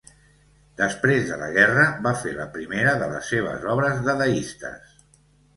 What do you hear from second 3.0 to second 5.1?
de les seves obres dadaistes.